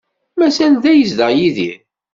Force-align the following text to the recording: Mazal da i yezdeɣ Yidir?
Mazal 0.39 0.73
da 0.83 0.91
i 0.93 0.97
yezdeɣ 0.97 1.29
Yidir? 1.33 1.79